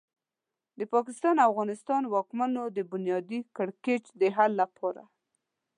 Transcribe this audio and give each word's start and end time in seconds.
د 0.79 0.81
پاکستان 0.93 1.35
او 1.43 1.49
افغانستان 1.53 2.01
واکمنو 2.13 2.63
د 2.77 2.79
بنیادي 2.91 3.39
کړکېچ 3.57 4.03
د 4.19 4.21
حل 4.35 4.51
لپاره. 4.61 5.03